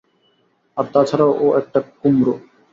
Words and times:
আর 0.77 0.85
তাছাড়াও 0.93 1.31
ও 1.43 1.45
একটা 1.59 1.79
কুমড়ো। 1.99 2.33